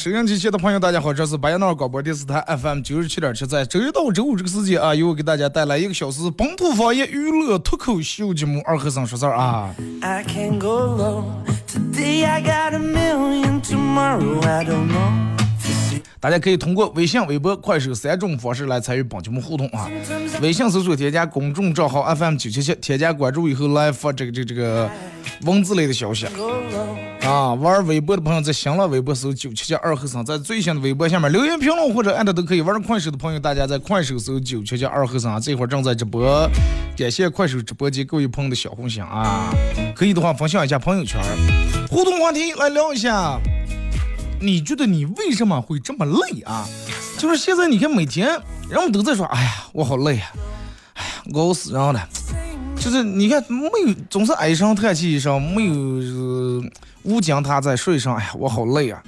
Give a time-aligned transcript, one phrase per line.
[0.00, 9.74] 收音机前的朋友，大家好，这是白彦淖尔广播电视台 FM 九十七点七，在周一到周五这个时间啊，由我给大家带来一个小时本土方言娱乐脱口秀节目《二和尚说事儿》啊。
[16.18, 19.86] 大家可以通过微信、微博、快手三种方式来参与本节目互动啊。
[20.40, 24.90] 微信搜索添加公众账号 FM 九七七，添加关注以后来发这个这个这个
[25.42, 27.09] 文字类的消息 alone.
[27.22, 27.54] 啊。
[27.54, 32.60] 玩微博的朋友在新浪微博搜九七七二和尚，在最新的微博下面留言评论或者艾特都可以。
[32.60, 36.48] 玩快手的朋友，大家在快手搜九七七二和尚，这会儿正在直播，
[36.96, 39.52] 感谢快手直播间各位朋友的小红心啊。
[39.94, 41.20] 可以的话分享一下朋友圈，
[41.88, 43.38] 互动话题来聊一下。
[44.40, 46.66] 你觉得你为什么会这么累啊？
[47.18, 48.28] 就是现在你看每天
[48.70, 50.32] 人们都在说，哎呀，我好累啊，
[50.94, 52.08] 哎呀，熬死人了。
[52.76, 56.62] 就是你看没有，总是唉声叹气一声，没有、呃、
[57.02, 59.02] 无精打采睡上，哎呀，我好累啊。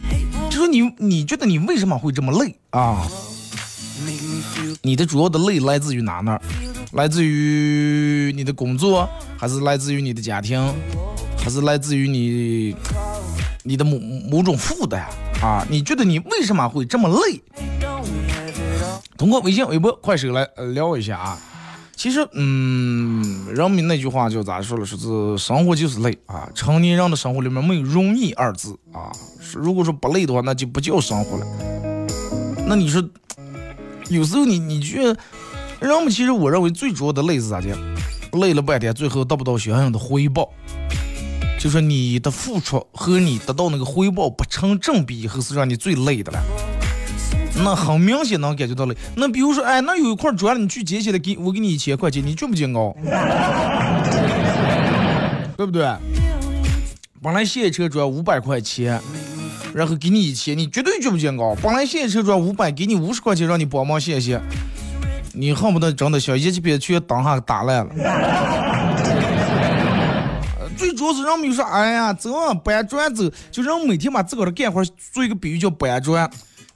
[0.50, 3.06] 就说你你觉得你为什么会这么累啊？
[4.82, 6.38] 你的主要的累来自于哪呢？
[6.92, 9.08] 来自于你的工作，
[9.38, 10.60] 还是来自于你的家庭，
[11.38, 12.76] 还是来自于你
[13.62, 13.98] 你的某
[14.30, 15.06] 某种负担
[15.40, 15.66] 啊？
[15.70, 17.40] 你觉得你为什么会这么累？
[19.16, 21.38] 通过微信、微博、快手来、聊一下啊。
[21.94, 26.48] 其实，嗯，人们那句话就咋说了，说是生活就是累啊。
[26.54, 29.12] 成年人的生活里面没有容易二字啊。
[29.54, 31.46] 如果说不累的话，那就不叫生活了。
[32.66, 33.02] 那你说，
[34.08, 35.16] 有时候你你觉得，
[35.80, 37.76] 人们其实我认为最主要的累是啥的？
[38.32, 40.50] 累了半天，最后得不到相应的回报，
[41.60, 46.42] 就说你的付出和你得到那个回报不成正比以后，是让你最累的了。
[47.56, 48.96] 那很明显能感觉到累。
[49.16, 52.96] 那比如说，哎，那有一块砖，你去捡起来，给我给你一千块钱，你觉不觉高？
[55.56, 55.86] 对不对？
[57.22, 59.00] 本来卸车砖五百块钱，
[59.72, 61.54] 然后给你一千，你绝对觉不觉高？
[61.62, 64.40] 本来卸车砖五百，给你五十块钱让你帮忙卸卸，
[65.32, 67.92] 你恨不得真的想一起把全当下打烂了。
[70.76, 74.82] 最主要是人们又说，哎呀，走啊，搬砖走，就让每天把自个的干活
[75.12, 76.28] 做一个比喻叫搬砖。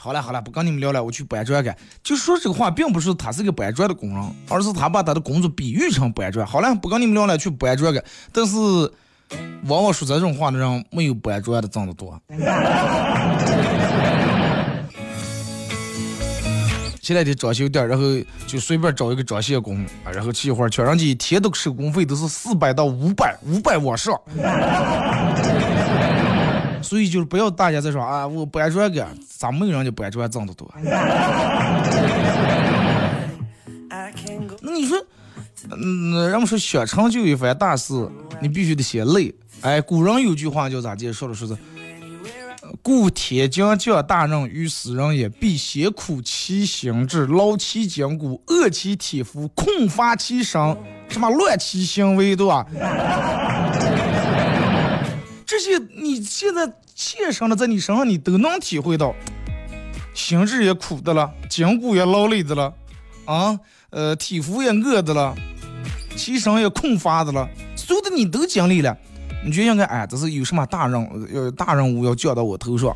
[0.06, 1.76] 好了好了，不跟你们聊了，我去搬砖干。
[2.00, 6.46] 就说这个话，并不是他是个搬砖的工人，而是他把他的工作比喻成搬砖。
[6.46, 8.00] 好了，不跟你们聊了，去搬砖干。
[8.30, 8.56] 但是，
[9.64, 12.16] 往往说这种话的人，没有搬砖的挣得多。
[17.02, 18.04] 现在的装修店，然后
[18.46, 24.14] 就随便找一个装卸工，啊然后去一会儿，全人家一天的手工费都是四百到五百，五百往上。
[26.82, 30.72] 所以就是不要大家再说啊，我搬砖干，咋没有人家搬砖挣得多.
[34.60, 34.98] 那你说，
[35.70, 37.94] 嗯，人们说想成就一番大事，
[38.40, 39.34] 你必须得先累。
[39.60, 41.34] 哎，古人有句话叫咋介说的？
[41.34, 41.56] 说是，
[42.82, 50.76] 故天将降大任于斯人也，必先苦其心志，劳其筋骨，饿其体肤，空乏其身，
[51.08, 52.66] 什么乱其行为，对吧？
[55.46, 59.14] 这些你现在切身的在你身上，你都能体会到，
[60.12, 62.74] 心智也苦的了，筋骨也劳累的了，
[63.26, 63.58] 啊，
[63.90, 65.34] 呃，体肤也饿的了，
[66.16, 68.96] 其身也空乏的了，所有的你都经历了，
[69.44, 71.00] 你就应该哎，这是有什么大任
[71.32, 72.92] 呃大任务要降到我头上，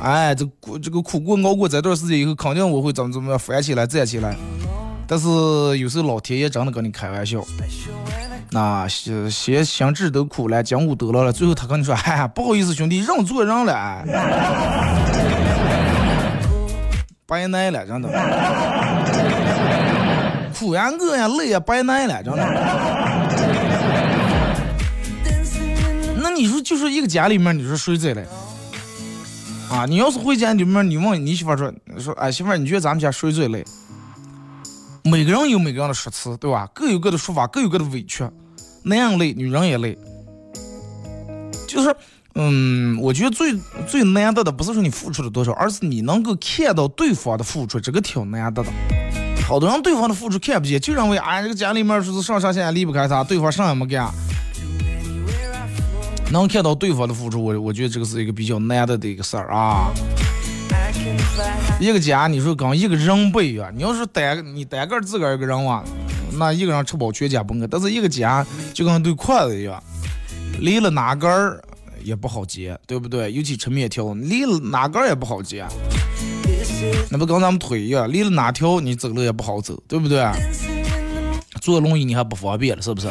[0.00, 4.36] 哎，这苦这个苦过熬过这段时间以后，肯定我会怎么怎么样翻起来站起来。
[5.06, 5.28] 但是
[5.78, 7.44] 有时候老天爷真的跟你开玩笑，
[8.50, 14.04] 那先先心智都苦了，筋骨都劳了，最后他跟你说，哎，不好意思兄弟，认错人了。
[17.26, 18.08] 白挨了，真的。
[20.56, 22.44] 苦呀饿呀累呀白挨了，真的。
[26.22, 28.24] 那你说就是一个家里面，你说谁最累？
[29.70, 33.64] 啊，你要是回家里面，你问你媳妇说说，哎媳妇，你觉得咱们家谁最累？
[35.06, 36.66] 每个人有每个人的说辞，对吧？
[36.72, 38.26] 各有各的说法，各有各的委屈。
[38.82, 39.98] 男人累，女人也累。
[41.68, 41.94] 就是，
[42.34, 43.54] 嗯，我觉得最
[43.86, 48.70] 最难得的不是说你付出了多少，而是你能够看到对方的付出，这个挺难得的。
[49.46, 54.10] 好多人对方的付出看不见，就认为哎，这个家里面说是上上下下离不开他，对方啥也没干。
[56.32, 59.92] 能看到对方的付出，我我觉得这个是一个比较难得的一个事儿啊。
[61.80, 65.84] 一个家，你说跟一个人不一样，你要是单你单个自个儿一个人哇，
[66.38, 67.66] 那一个人吃饱全家不饿。
[67.66, 69.82] 但是一个家就跟对筷子一样，
[70.60, 71.62] 离了哪根儿
[72.02, 73.32] 也不好接，对不对？
[73.32, 75.64] 尤其吃面条，离了哪根儿也不好接。
[77.10, 80.24] 那不跟咱们腿一样，离了哪条你走路也不好走，对不对？
[81.60, 83.08] 坐轮椅你还不方便了，是不是？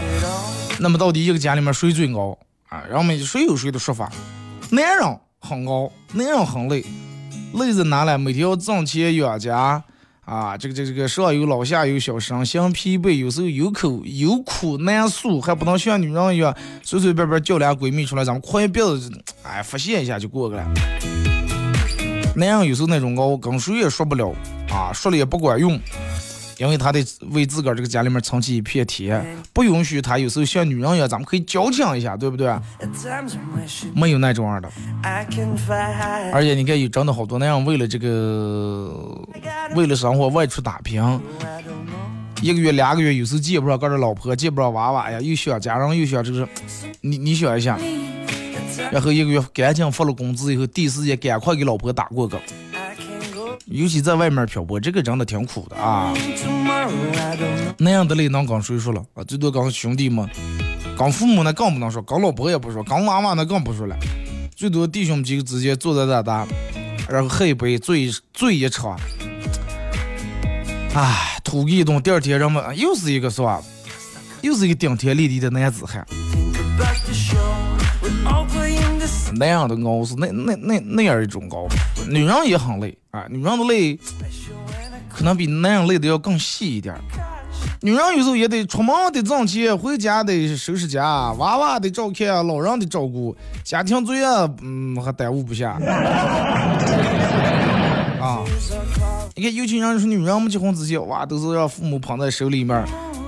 [0.80, 2.38] 那么到底一个家里面谁最熬
[2.69, 2.83] 啊？
[2.88, 4.12] 然后们谁有谁的说法？
[4.69, 6.85] 男人很熬，男人很累，
[7.53, 8.17] 累在哪了？
[8.17, 9.83] 每天要挣钱养家
[10.25, 19.11] 啊，这个这个这个上有老下有小，身心疲惫，有时候有口有苦难诉，还不能像女人一样随随便便叫俩闺蜜出来，咱们宽别子，
[19.44, 20.65] 哎，发泄一下就过去了。
[22.35, 24.33] 男人有时候那种熬，跟谁也说不了
[24.69, 25.79] 啊，说了也不管用，
[26.63, 32.48] 因为他得为自个儿这个家里面撑起一片天，不允许他有时候像女人一样，咱们可以矫情一下，对不对？
[33.94, 34.69] 没有那种样的，
[36.31, 38.94] 而且你看，有真的好多那样为了这个，
[39.75, 41.01] 为了生活外出打拼，
[42.42, 46.48] 一个月两个月，有时候见不着个人老婆，见不着娃娃呀，又想家人，又想这个，
[47.01, 47.77] 你你想一下。
[48.92, 52.39] 然后一个月赶紧发了工资以后，第一时间赶快给老婆打过个。
[53.65, 56.13] 尤其在外面漂泊，这个真的挺苦的啊。
[57.77, 59.24] 那样的累能跟谁说了啊？
[59.24, 60.30] 最多跟兄弟们，
[60.98, 63.95] 跟父母那更不能说，跟老婆也不说，跟娃娃那更不说了。
[64.56, 66.45] 最多弟兄几个之间坐在那打，
[67.10, 69.00] 然后喝一杯，醉醉一场。
[70.94, 73.62] 唉，吐一顿，第二天人们又是一个是吧？
[74.42, 76.06] 又是一个顶天立地的男子汉。
[79.35, 81.68] 那样的熬是那那那那样一种熬，
[82.09, 84.00] 女人也很累啊，女人的累
[85.09, 86.95] 可能比男人累的要更细一点。
[87.81, 94.24] 女人有时候也得出门得挣钱，回家得收拾家，娃娃得照看，老人得照顾，家庭作业
[94.62, 95.71] 嗯还耽误不下。
[98.19, 98.41] 啊，
[99.35, 102.75] 你看有钱人说女人没结婚之前哇都是让父母捧在手里面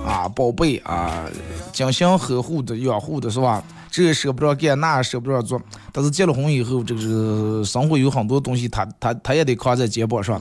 [0.06, 1.24] 啊，宝贝啊，
[1.72, 3.62] 精心呵护的养护的是吧？
[3.96, 5.58] 这也舍不得干，那也舍不得做，
[5.90, 10.38] 但是结了婚以后，这个生活有很多东西，他他他也得扛在肩膀上，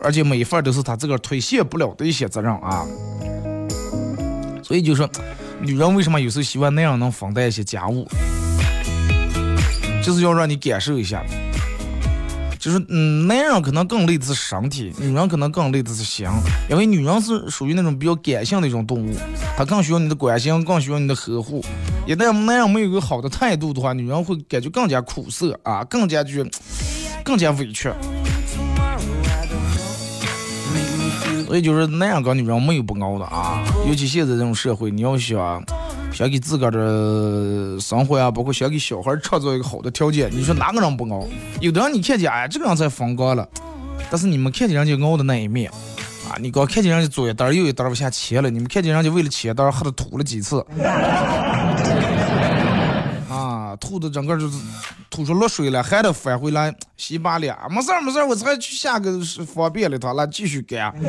[0.00, 2.86] 而且每一份都是他自个儿推卸不了的一些责任啊。
[4.62, 5.10] 所以就说，
[5.60, 8.06] 女人为什么有时候希望那样能分担一些家务，
[10.00, 11.24] 就是要让你感受一下。
[12.60, 16.28] 就是，嗯，男人可能更累的是身体，女人可能更累的是心，
[16.70, 19.16] 因为女人是属于那种比较感性的一种动物，
[19.56, 21.64] 她更需要你的关心，更需要你的呵护。
[22.08, 26.42] 一旦男人没有一个好的态度的话，女人会感觉更加苦涩啊，更加就
[27.22, 27.90] 更加委屈。
[31.46, 35.62] 所以就是男人跟女人没有不熬的啊，尤其现在这种社会，你要想。
[36.10, 41.28] 想给自个儿的生活啊，包括想给小孩创造一个好的条件，你说哪个人不熬？
[41.60, 43.46] 有的人你看见，哎，这个人才风光了，
[44.10, 45.70] 但是你们看见人家熬的那一面
[46.26, 50.64] 啊，你光看见人家左一单右一单往下切了，你们看见人家为了切单喝的吐了几次，
[53.80, 54.58] 吐的整个就是
[55.10, 60.94] 吐出落水了，还得返回来洗把脸，没事儿没事儿，我才去下个方便了，他来继续干。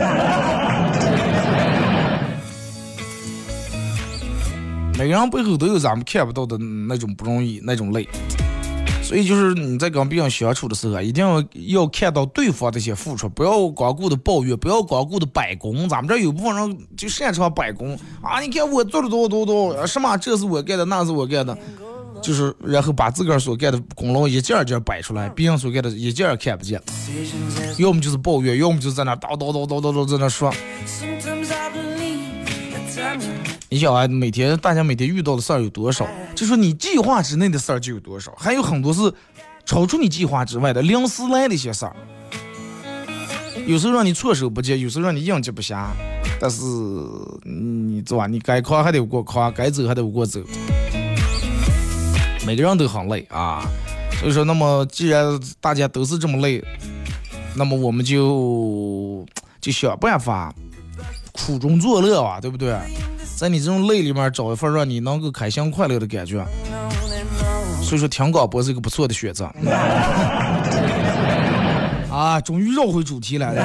[4.98, 8.08] 每个人背后都有咱们看不到的那种不容易，那种累。
[9.02, 15.90] 所以就是你在跟别人相处的时候啊，一定要要看到对方的一些付出，不要光顾的抱怨，不要光顾的摆功。
[15.90, 18.40] 咱们这有部分人就擅长摆功啊！
[18.40, 21.58] 你看我做了多少多少，什么这是我干的，那是我干的，
[22.22, 26.82] 就是然后把自个儿所干的功劳一件一件摆出来，别人所干的一件也看不见。
[27.78, 30.54] 要么就是抱怨，要么就在那叨叨叨叨叨叨在那说。
[33.70, 36.08] 你想啊，每天大家每天遇到的事儿有多少？
[36.36, 39.14] 就说你计划之内的事儿就有多少，还有很多是
[39.64, 41.96] 超出你计划之外的临时来的一些事儿。
[43.68, 45.88] 有时候让你措手不及，有时候让你应接不暇。
[46.42, 46.64] 但是
[47.44, 48.28] 你知道吧？
[48.28, 50.40] 你该扛还得过扛，该走还得过走。
[52.50, 53.64] 每个人都很累啊。
[54.20, 56.60] 所以说，那么既然大家都是这么累，
[57.56, 59.24] 那么我们就
[59.62, 60.52] 就想办法
[61.32, 62.76] 苦中作乐吧，对不对？
[63.38, 66.44] 在你这种累里面找一份让你能够开心快乐的感觉。
[67.84, 69.46] 所以说，听广播是一个不错的选择。
[72.12, 73.64] 啊，终于绕回主题来了。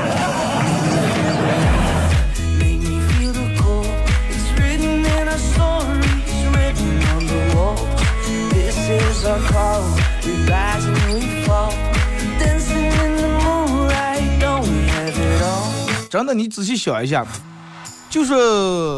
[16.10, 17.26] 真的，你仔细想一下，
[18.08, 18.32] 就是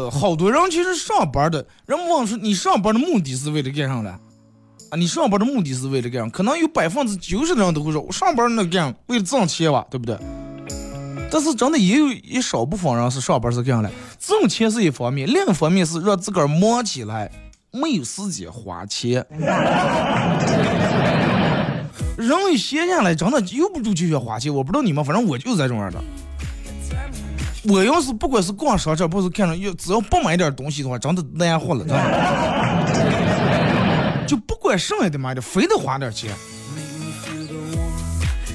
[0.09, 4.11] 好多人其实上班的，人们问说你上班的目的是为了干啥了？
[4.91, 6.29] 啊，你上班的目的是为了干啥？
[6.29, 10.15] 可能有百分之九十的人都会说，我上班那干为了挣钱吧，对不对？
[11.31, 13.91] 但是真的也有一少部分人是上班是干啥了？
[14.19, 17.31] 挣钱是一方面，另一方面是让自个儿忙起来，
[17.79, 19.25] 没有时间花钱。
[22.17, 24.53] 人一闲下来，真的由不住就想花钱。
[24.53, 25.99] 我不知道你们，反正我就是这种样的。
[27.69, 31.97] 我要是不管是逛商场，不是看着要只要不买点东西的话，真的难活了，真的。
[34.25, 36.31] 就不管剩下的买的，非得花点钱。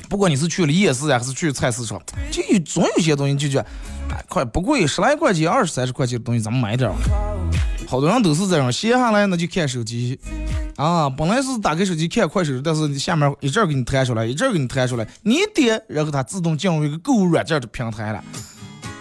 [0.08, 2.00] 不管你是去了夜市啊，还是去菜市场，
[2.30, 3.66] 就有总有些东西就觉得，
[4.10, 6.96] 哎，快不贵，十来块钱、二十三十块钱的东西，咱们买点吧。
[7.92, 10.18] 好多人都是这样，闲下来那就看手机，
[10.76, 18.24] 啊，本来是打开手机看快手，但是下面一阵儿给你弹出来，一阵儿给你弹出来，你点，然后它自动进入一个购物软件的平台了，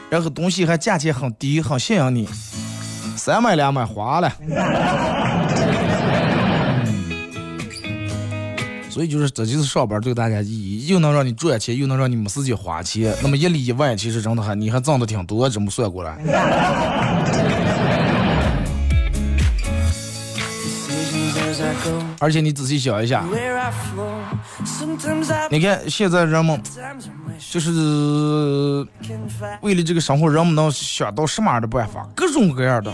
[0.09, 2.27] 然后东西还价钱很低，很吸引你，
[3.15, 4.29] 三买两买花了。
[8.89, 13.15] 所以就是这就是上班对大家意义，又能让你赚钱，又能让你没时间花钱。
[13.21, 16.17] 那么一里一外，其实真的还你还挣的挺多，这么算过来。
[22.21, 23.25] 而且你仔细想一下
[25.49, 26.61] 你看现在人们
[27.39, 28.85] 就是.
[29.61, 32.93] 为了这个生活，人们能想到什么样的办法，各种各样的。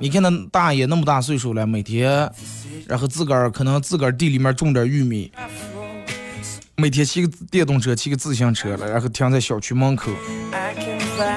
[0.00, 2.28] 你看那大爷那么大岁数了，每天，
[2.86, 5.30] 然后自个儿可能自个儿地里面种点玉米，
[6.76, 10.10] 每天骑个电动车，骑个自行车了，然后停在小区门口.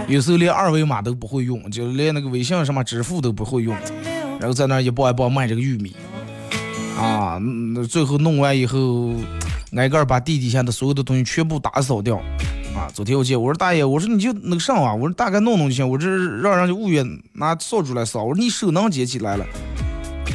[0.08, 3.76] 有时候连二维码都不会用，就连那个微信什么支付都不会用，
[4.40, 5.96] 然后在那儿一包一包卖这个玉米，
[6.98, 7.40] 啊，
[7.74, 9.14] 那最后弄完以后，
[9.76, 12.18] 挨个儿把地底下的所有的东西全部打扫掉。
[12.76, 16.08] 啊，昨天我见我说大爷，我说你就那个上啊，我说大概弄弄就行，我这
[16.42, 19.46] 让人家物业拿扫帚来扫，我说你手能捡起来了，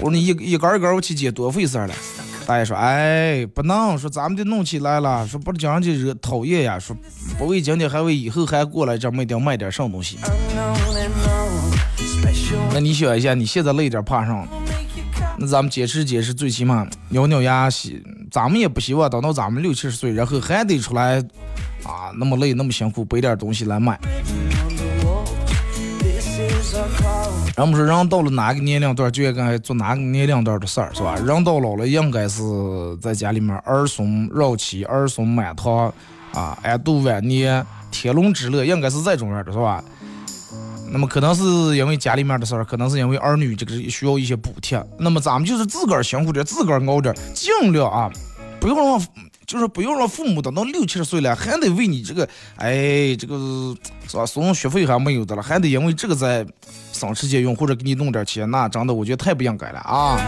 [0.01, 1.95] 我说你一一根儿一根儿我去捡多费事儿了。
[2.45, 6.77] 大爷说：“哎，不能说咱们得弄起来了，说不叫人家惹讨厌呀。
[6.77, 6.95] 说
[7.39, 10.19] 不为今天，还为以后还过来这儿卖点卖点什么东西。
[12.75, 14.62] 那你想一下，你现在累点怕上，make you come.
[15.43, 18.01] 那咱们坚持坚持，最起码咬咬牙洗。
[18.31, 21.19] 咱们也不希望等到咱们六七十岁，然后还得出来
[21.83, 23.99] 啊那么累那么辛苦背点东西来卖。
[27.57, 31.17] 人们说人到了哪个年龄段就应该做哪个年龄段的事儿，是吧？
[31.17, 32.41] 人到老了应该是
[33.01, 35.93] 在家里面儿孙绕膝、儿孙满堂
[36.33, 39.83] 啊，安度晚年、天伦之乐，应该是这种样的，是吧？
[40.93, 41.43] 那么可能是
[41.77, 48.11] 因为家里面的事儿，可能是因为儿女这个需要一些补贴，那么咱们就是自个儿辛苦点，自个儿熬点，尽量啊，
[48.61, 49.03] 不要让
[49.47, 53.75] 就是不要让父母等到六七十岁了，还得为你这个，哎，这个
[54.07, 54.27] 是吧？
[54.27, 56.47] 送学费还没有的了，还得因为这个在
[56.93, 60.19] 省吃俭用或者给你弄点钱，那真的我觉得太不应该了啊！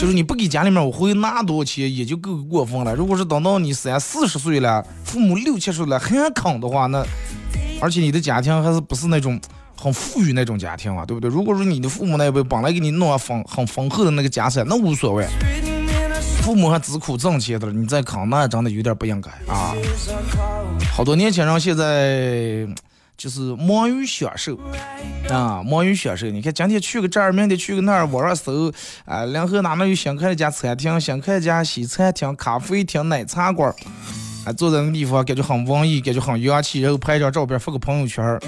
[0.00, 2.94] 就是你不给家里面我回拿多钱也就够过分了。
[2.94, 7.04] 如果是等到你三四十岁了，父母六七十岁了还啃的话，那
[7.80, 9.40] 而且你的家庭还是不是那种
[9.76, 11.30] 很富裕那种家庭啊，对不对？
[11.30, 15.26] 如果说你的父母那辈本来给你弄丰很丰厚的那个家产，那无所谓。
[16.42, 19.74] 父母还自苦挣钱的了，你再啃那真的有点不应该啊！
[20.90, 22.66] 好多年轻人现在
[23.18, 24.58] 就是忙于享受
[25.28, 26.26] 啊，忙于享受。
[26.30, 28.72] 你看今天去个这儿，明天去个那儿，网上搜
[29.04, 33.72] 啊，然后哪能有新开一家餐厅，新开一家西餐厅、咖啡厅、奶茶馆
[34.44, 38.40] 啊，坐在那个地方感觉很文艺，感觉很洋气，然后拍一张照片发个朋友圈儿，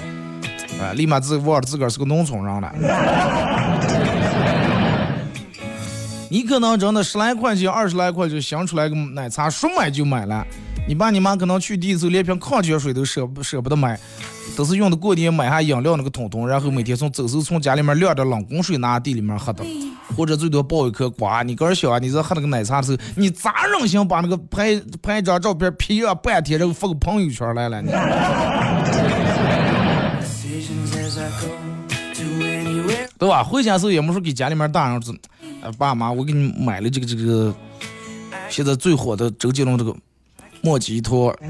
[0.79, 2.73] 啊，立马自忘了自个儿是个农村人了。
[6.29, 10.47] 你可能真的十来块钱、二十来块就想出来个奶茶，说买就买了。
[10.87, 13.99] 你爸你妈可能去第一次连瓶矿泉水都舍不舍不得买，
[14.55, 19.63] 都是用的过年买下饮料那个桶桶，然后每天从走时候从家里面晾点冷宫水拿地里面喝的，
[20.15, 21.41] 或者最多抱一颗瓜。
[21.43, 27.81] 你个人想啊，你在喝那个奶茶的时候，你咋忍心把那个拍拍一张照片 P 啊半天，然后发个朋友圈来了？
[27.81, 27.89] 你
[30.21, 31.47] Decisions as I go
[32.15, 33.07] to anywhere.
[33.17, 33.43] 对吧？
[33.43, 35.15] 回家时候也没说给家里面大人说，
[35.63, 37.53] 哎爸妈，我给你买了这个这个，
[38.49, 39.95] 现在最火的周杰伦这个
[40.61, 41.33] 莫吉托，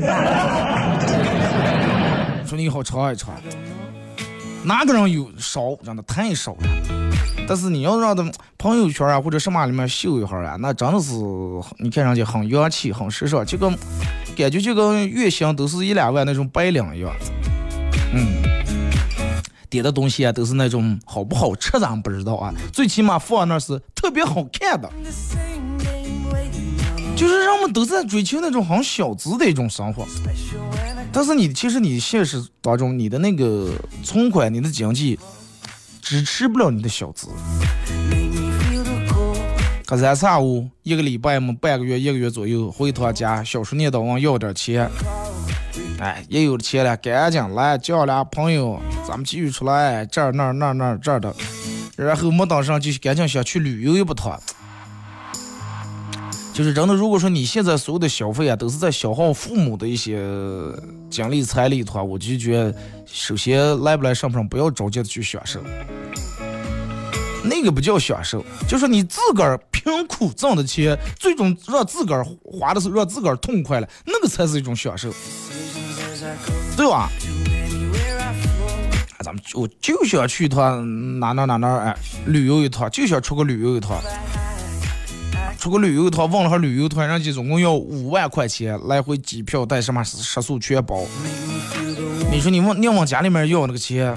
[2.52, 3.34] 说你好尝一尝。
[4.66, 5.74] 哪个人有少？
[5.86, 6.58] 真的太少了。
[7.48, 11.14] 但是你要让他朋友圈啊或者什么里面秀一下啊，那真的是
[11.80, 13.74] 你看上去很洋气、很时尚，就跟
[14.36, 17.10] 感觉就跟月薪都是一两万那种白领一样。
[18.14, 18.44] 嗯，
[19.70, 24.92] 点的东西啊都是那种好不好吃咱不知道啊，最起码放那是特别好看的。
[27.16, 30.06] 就是人们都在追求那种很小资的一种生活，
[31.14, 35.20] 但是你其实你现实当中你的那个存款、你的经济
[36.02, 37.28] 支持不了你的小资。
[39.86, 44.90] 隔三差五一个礼拜么半个月一个月左右回趟家，小叔念叨往要点钱，
[46.00, 51.36] 哎，也有了钱了，赶紧来叫俩朋友，咱们继续出来这儿那儿那儿那儿这儿的，
[51.98, 54.40] 然后没当上就赶紧想去旅游一趟。
[56.54, 60.20] 就是真的，如果说你现在所有的消费啊，都是在消耗父母的一些
[61.10, 65.60] 精力财力的话，我就觉得，首先来不来上不上，不要着急的去享受，
[67.44, 75.10] 那个不叫享受，就是你自个儿凭苦挣的钱，最终让自个儿花的时候让自个儿痛快了，那个才是一种享受，
[76.76, 77.10] 对吧？
[79.24, 83.98] 咱们我就想去一趟哪哪哪哪哎，旅游一趟，就想出个旅游一趟。
[85.58, 91.04] 出个旅游一趟，问了下旅游团，人家总共要五万块钱，来回机票带什么食宿全包。
[92.32, 94.16] 你说你问你往家里面要那个钱，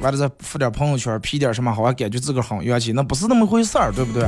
[0.00, 4.22] 完了再发点朋友圈，P 点什么，好像感觉自个儿很元气，那不是那么回事儿，对不对？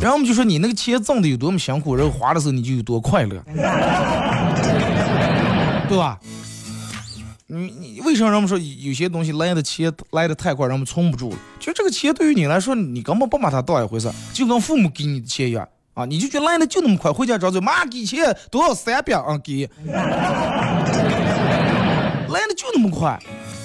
[0.00, 3.40] 然后我们就说你那个钱挣的有多么辛苦，然后花的时候你就有多快乐，
[5.88, 6.18] 对吧？
[7.48, 11.36] 你你为什么人们说有些东西来的钱来的太快，人们存不住了？
[11.60, 20.00] 就这个钱对于你来说，你根本不把它当一回事，就跟父母给你的钱一样啊，你就觉得来的就那么快，回家张嘴妈给钱多少三百啊给， 来
[22.48, 23.16] 的就那么快。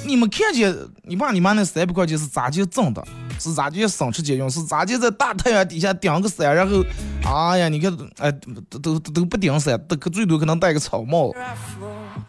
[0.06, 3.04] 你们看见你爸你妈那三百块钱是咋就挣的？
[3.40, 4.48] 是咋就省吃俭用？
[4.48, 6.84] 是咋就在大太阳底下顶个伞，然后，
[7.26, 8.32] 哎呀，你看，哎，
[8.70, 11.34] 都都都不顶伞，都最多可能戴个草帽，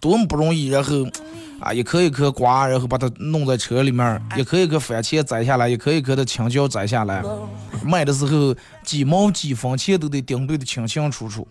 [0.01, 0.91] 多么不容易，然后。
[1.63, 7.23] 啊，一颗一颗瓜，然后把它弄在车里面，一颗一颗番茄摘下来，一颗一颗的青椒摘下来，
[7.85, 11.47] 卖的时候几毛几分钱都得盯对的清清楚楚。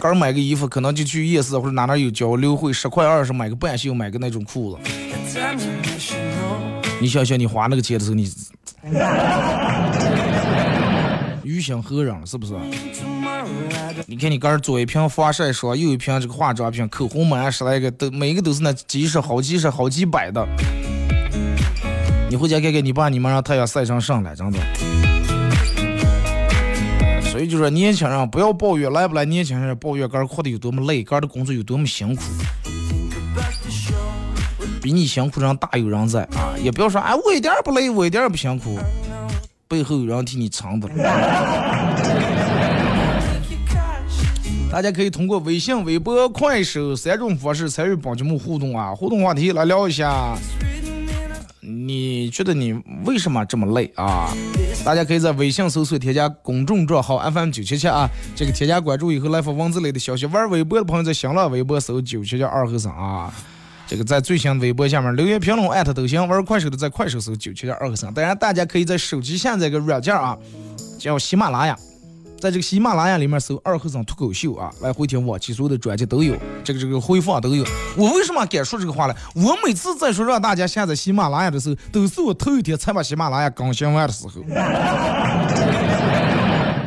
[0.00, 4.78] 刚买个衣服，可能就去夜市或者哪哪有交流会，十块二十买个半袖，买个那种裤子。
[7.00, 8.30] 你想想，你花那个钱的时候，你
[11.50, 12.54] 于心何忍，是不是？
[14.06, 20.46] 你看，你刚左一瓶防晒霜，右一瓶这个化妆品，口红满十来个，都每个都是那几十、好几十、好几百的。
[22.28, 24.58] 你回家看看你爸你妈，让太阳晒成上来，真的。
[27.30, 32.22] 所以就说年轻人不要抱怨来不来，年轻人抱怨干活的有多么累，干的工作有多么辛苦。
[34.82, 36.54] 比你辛苦人大有人在啊！
[36.62, 38.78] 也不要说哎，我一点也不累，我一点也不辛苦，
[39.68, 40.88] 背后有人替你撑的。
[44.72, 48.94] 大家可以通过微信、微博、快手三种方式参与帮节目互动啊！
[48.94, 50.34] 互动话题来聊一下，
[51.60, 52.72] 你觉得你
[53.04, 54.34] 为什么这么累啊？
[54.82, 60.24] 大家可以在微信搜索添加公众账号 FM 九七七啊，这个添加关注以后来发文字类的消息。
[60.24, 63.30] 玩微博的朋友在新浪微博搜九七七二和尚啊，
[63.86, 66.26] 这个在最新微博下面留言评论艾特都行。
[66.26, 68.10] 玩快手的在快手搜九七七二和尚。
[68.14, 70.34] 当然，大家可以在手机下载个软件啊，
[70.98, 71.78] 叫喜马拉雅。
[72.42, 77.64] 在这个喜马拉雅里面搜“二和尚脱口秀”啊，来回听往期所有的专辑都有，这个这个回放都有。
[77.96, 79.14] 我为什么敢说这个话呢？
[79.36, 84.42] 我每次在说让大家下载喜马拉雅的时候，都是我头一天才把喜马拉雅更新完的时候，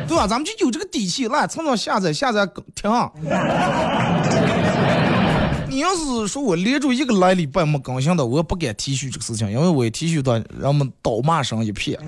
[0.06, 0.26] 对吧？
[0.26, 2.92] 咱们就有这个底气，来蹭蹭下载下载听。
[5.70, 11.98] 你要是说我连着一个来礼拜没更新的，我不敢提续这个事情，因为我一提续的，人们倒骂声一片。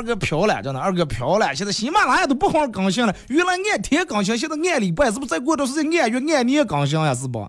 [0.00, 1.54] 二哥飘了，真的，二哥飘了。
[1.54, 7.14] 现在喜马拉雅都不好更新了，原来按天更新，现在按礼拜，是不是再过段时间按月、按年更新呀？
[7.14, 7.46] 是不？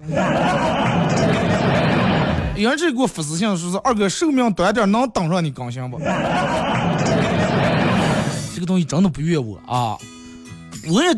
[2.58, 5.98] 有人这给我发私信说是二哥寿命短点，能等上你更新不？
[8.54, 9.98] 这个东西真的不怨我啊！
[10.90, 11.10] 我也，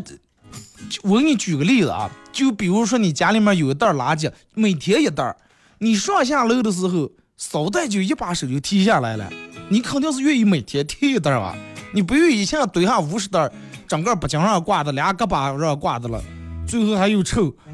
[1.02, 5.36] 我给你举个例子啊，就比如说你家里面有一袋垃圾，每天一袋，
[5.80, 9.28] 你上下楼的时候，扫袋就一把手就提下来了。
[9.70, 11.56] 你肯定是愿意每天提一袋啊，
[11.94, 13.50] 你不愿意一下堆下五十袋，
[13.88, 16.22] 整个脖颈上挂的，俩胳膊上挂的了，
[16.68, 17.54] 最后还有臭。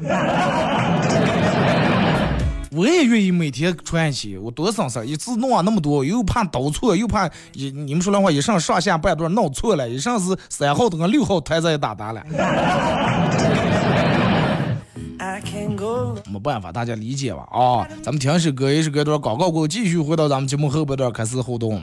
[2.72, 12.22] 我也愿意每天穿鞋，我多省事儿，一次弄啊那么多，又怕倒错，又怕一你们说那话，一上上下半段弄错了，一上是三号的跟六号台子也打打了，
[16.30, 17.86] 没办法，大家理解吧啊！
[18.02, 21.82] 咱们听一首歌，一首歌段广告过后，继续回到咱们节目后半段开始互动。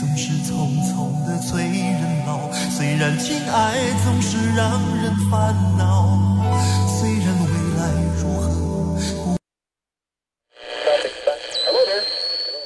[0.00, 6.16] 总是匆匆的催人老，虽然情爱总是让人烦恼，
[6.88, 7.82] 虽然未来
[8.16, 8.48] 如何。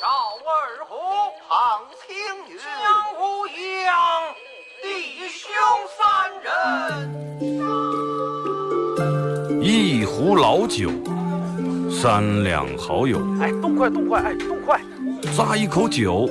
[0.01, 0.07] 赵
[0.47, 0.49] 二
[0.87, 0.95] 虎
[1.49, 1.51] 庞
[1.99, 2.07] 青
[2.49, 3.19] 云，江湖
[3.85, 3.91] 阳，
[4.81, 4.87] 弟
[5.29, 5.43] 兄
[5.99, 6.01] 三
[6.41, 6.47] 人。
[9.61, 10.89] 一壶老酒，
[11.91, 14.81] 三两好友，哎，动快动快，哎，动快！
[15.35, 16.31] 咂一口酒，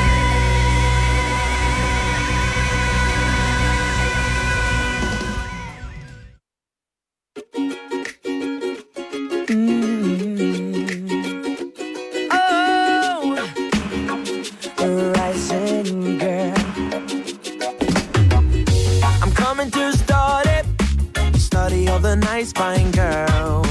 [22.41, 23.67] Nice fine girls.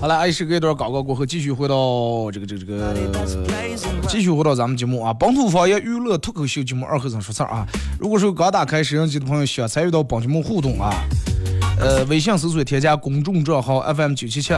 [0.00, 2.92] 好了，爱是隔一段广告过后，继续回到这个这个这个，
[4.08, 7.64] 继续回到咱们节目啊，本土方言娱乐脱口秀节目二和尚说事儿啊。
[8.00, 10.92] 如果说刚打开摄像机的朋友想参与到本节目互动啊，
[11.78, 14.52] 呃，微信搜索添加公众账号 FM 九七七，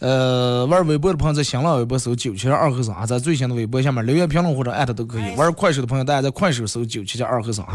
[0.00, 5.36] 呃，玩微博的朋友在新浪微博搜九七二和尚啊，在最新的微博下面留言评论或者艾特都可以。
[5.36, 7.74] 玩快手的朋友，大家在快手搜九七七二和尚啊。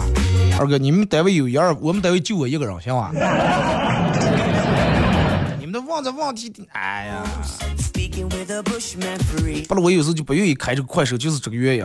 [0.60, 3.12] 二哥，你们单位有一二，我们单位就我一个人，行吧？
[5.90, 7.24] 你们都忘这忘题，哎呀。
[9.68, 11.84] 不然我有时候就不愿意开这个快手，就是这个原因。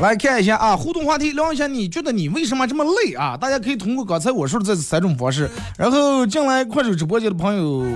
[0.00, 3.36] 来看一下啊，互动话题，聊一下你觉得你为什么这么累啊？
[3.36, 5.48] 大家可以通过刚才我说的这三种方式，
[5.78, 7.86] 然后进来快手直播间的朋友，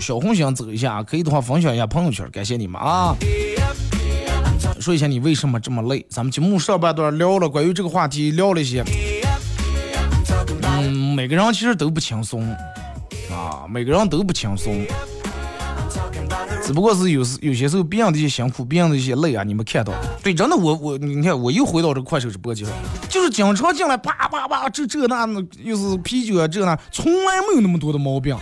[0.00, 3.14] 小红心走一下，可以的话分享一下朋友圈，感谢你们啊。
[4.80, 6.04] 说一下你为什么这么累？
[6.08, 8.82] 咱们节目上半段聊了关于这个话题，聊了一些，
[11.12, 12.42] 嗯，每个人其实都不轻松
[13.30, 14.84] 啊，每个人都不轻松。
[16.64, 19.92] 只不过是有时有些时候别人的一些辛苦，别人的一些累啊，你们看到。
[20.22, 22.66] 对，真的我我你看我又回到这个快手直播间，
[23.10, 28.34] 就是经常进来啪啪啪这这那那，又是啤酒啊这那，从来没有那么多的毛病。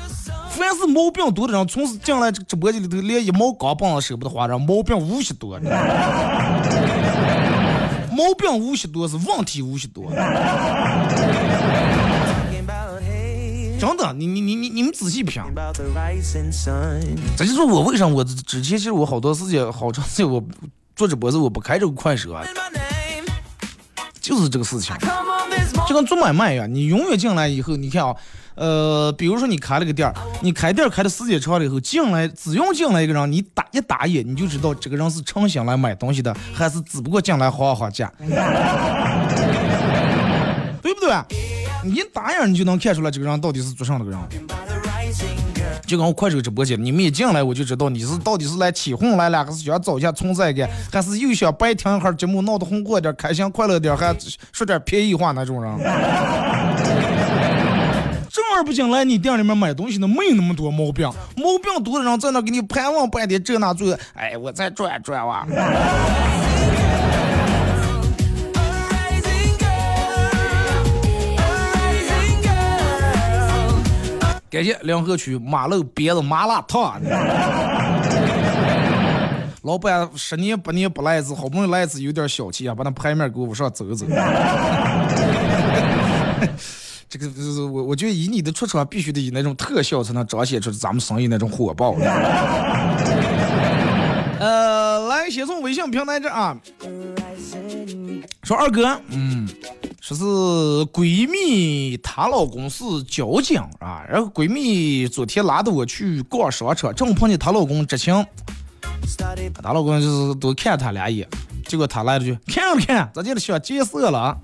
[0.51, 5.59] 凡是毛病多的人，从进来这个直播间里头连一毛钢棒舍不得花，然后毛病无许多。
[8.13, 10.13] 毛病无许多是问题无许多。
[13.81, 15.43] 真的，你你你你你们仔细品。
[17.37, 20.43] 这就是我为啥我之之前其实我好多时间好长时间我
[20.95, 22.45] 做直播时候我不开这个快手啊，
[24.21, 24.95] 就是这个事情。
[25.89, 28.15] 就跟做买卖一样，你永远进来以后，你看啊，
[28.55, 38.13] 呃，比如说你开了个店儿，你开店儿开的时间长了以后，进来只用进来一个人，你打一打眼，你就知道这个人是诚心来买东西的，还是只不过进来划划价，
[40.83, 41.11] 对不对？
[41.83, 44.19] 你一打眼你就能看出来这个人到底是做啥的个人。
[45.87, 54.15] 就跟我快手直播间，你们一进来我就知道你是到底是来起哄来了，还是想找一下存在感，还是又想白听一会儿节目，闹得红火点，开心快乐点，还
[54.53, 55.79] 说点便宜话那种人。
[58.29, 65.45] 正儿八经来你店里面买东西的没有那么多毛病，毛病多的人在那给你盘问半天这那做，哎，我再转转哇。
[74.51, 77.01] 感谢梁河区马路边的麻辣烫。
[79.63, 84.05] 老板十年八年不来一次，好不容易来一次，有点小气啊，把那牌面给我往上走走。
[87.09, 91.95] 这个就是我，我觉得以你的出场，必须得以那种特效才能彰显出咱们生意那种火爆。
[94.41, 96.57] 呃，来，先从微信平台这啊，
[98.43, 99.47] 说二哥，嗯，
[100.15, 100.25] 说是
[100.93, 108.13] 闺蜜她老公是交警啊，然后闺蜜昨天拉着我去逛商场，正碰见她老公执勤，
[109.63, 111.29] 她老公就是多看她俩眼，
[111.67, 114.37] 结果她来了句看不看，咱就是想见色了啊。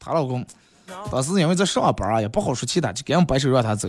[0.00, 0.44] 她老公
[1.10, 3.88] 当时因为在上班啊，也不好说其他，就赶紧摆手让她走，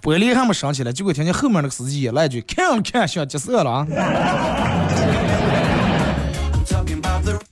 [0.00, 3.86] 玻璃还没升起来，结果听见后面那个司机也来一句看了看，想急色了啊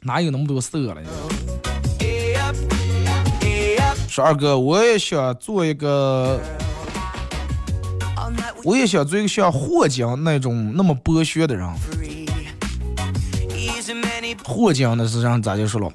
[0.02, 0.96] 哪有那么多色了？
[4.10, 6.40] 说二哥，我也想做一个。
[8.64, 11.66] 我也想做一个像霍江那种那么剥削的人。
[14.44, 15.88] 霍江那是让咋就说了，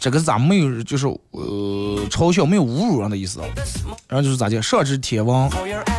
[0.00, 3.46] 这个是咋没有就是呃嘲笑没有侮辱人的意思啊。
[4.08, 5.50] 然后就是咋讲，上知天文，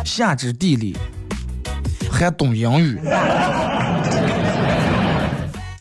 [0.04, 0.96] 下知地理，
[2.10, 2.98] 还懂英语。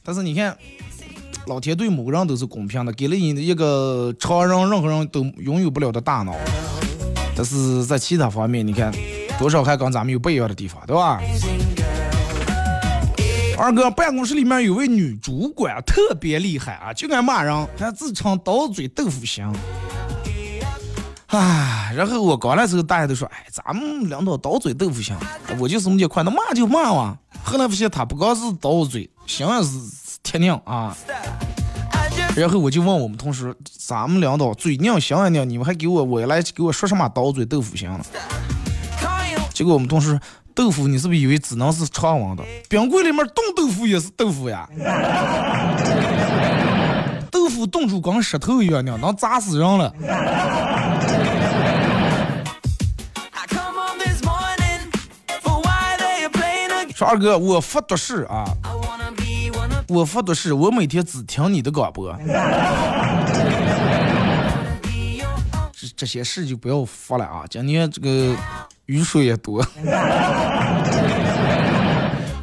[0.04, 0.56] 但是你看，
[1.48, 6.36] 老天对某个人都是公平的，给了你一个常人任何人都拥有不了的大脑。
[7.36, 8.92] 但是在其他方面，你看
[9.38, 11.22] 多少还跟咱们有不一样的地方，对吧？
[13.58, 19.46] 二哥，办公室里面有位女主管特别厉害啊，就爱骂人，还自称刀嘴豆腐心。
[21.28, 25.16] 唉，然后我刚来时候，大家都说，哎，咱们领导刀嘴豆腐心，
[25.60, 27.18] 我就是这么点快，那骂就骂哇。
[27.44, 29.70] 后来发现他不光是刀嘴，心也是
[30.26, 30.94] 铁拧啊。
[32.36, 38.06] 然后我就问我们同事，咱们领导嘴硬心也拧，你们还给我我来给我说什么刀嘴豆腐心了？
[39.54, 40.20] 结果我们同事。
[40.54, 42.44] 豆腐，你是不是以为只能是常温的？
[42.70, 44.66] 冰柜里面冻豆腐也是豆腐呀。
[47.30, 49.94] 豆腐冻出跟石头一样的，能砸死人了。
[56.96, 58.46] 说二哥，我发毒誓啊，
[59.88, 62.16] 我发的誓，我每天只听你的广播。
[65.72, 67.44] 这这些事就不要发了啊！
[67.50, 68.36] 今年这个。
[68.88, 69.64] 雨水也多，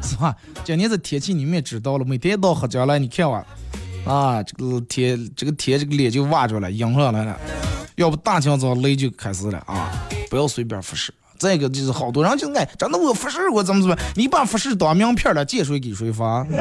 [0.03, 0.35] 是吧？
[0.65, 3.41] 今年这天气你们也知道了，每天到黑家来，你看哇，
[4.05, 7.39] 啊，这个天，这个天，这个脸就挖着了，阴上来了。
[7.95, 9.89] 要不大清早雷就开始了啊！
[10.29, 11.13] 不要随便发誓。
[11.43, 16.47] 再一个就是好多人就爱，真的我发誓我怎么怎么，你把发誓当名片了，借谁给谁发。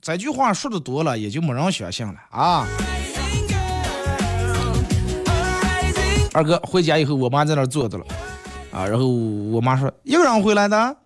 [0.00, 2.66] 这句话说的多了，也就没人相信了啊。
[6.32, 8.06] 二哥回家以后，我妈在那坐着了，
[8.72, 10.96] 啊，然后我妈说一个人回来的，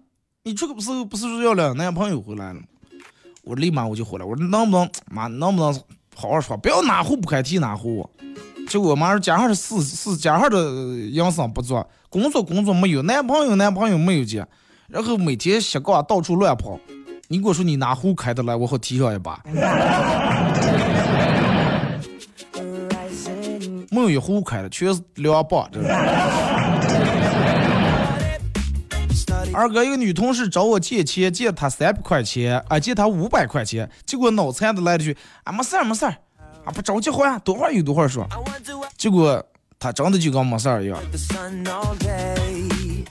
[0.44, 2.60] 你这个不是不是说要两男朋友回来了？
[3.42, 5.74] 我立马我就回来，我说能不能妈能不能
[6.14, 8.08] 好好说，不要哪壶不开提哪壶。
[8.68, 14.46] 结果我妈说家上的事事家上的营生不做，工作工作没有，男朋友男朋友没有结，
[14.88, 16.78] 然后每天瞎逛到处乱跑。
[17.28, 19.42] 你给我说你哪壶开的来，我好提上一把。
[23.90, 25.68] 没有一壶开的，全是两把。
[25.70, 25.80] 这
[29.52, 36.16] 二哥，一个女同事找我借钱，借她三百块钱，啊，借她五百块钱，结果脑残的来了句，啊，没事儿没事儿，
[36.64, 38.26] 啊，不着急还，多会儿有多会儿说。
[38.96, 39.44] 结果
[39.78, 40.98] 他真的就跟没事儿一样。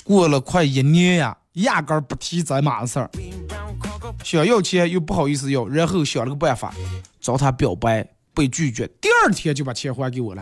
[0.03, 3.09] 过了快一年呀，压根儿不提咱妈的事儿，
[4.23, 6.73] 想要钱又不好意思要，然后想了个办法，
[7.19, 8.07] 找他表白。
[8.33, 10.41] 被拒绝，第二天就把钱还给我了。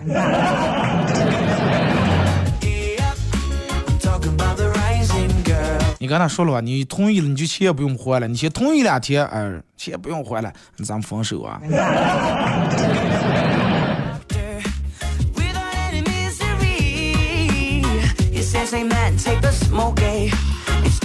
[6.02, 8.28] 你跟他说了吧，你同意了，你就钱也不用还了。
[8.28, 10.52] 你先同意两天，哎，钱不用还了，
[10.86, 11.60] 咱们分手啊。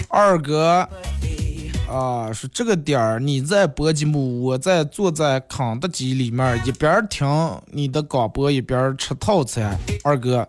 [0.09, 0.89] 二哥。
[1.91, 7.27] 啊，是这个点儿，你在播节目，我在坐在肯德基里面，一边听
[7.73, 9.77] 你的广播，一边吃套餐。
[10.05, 10.49] 二哥，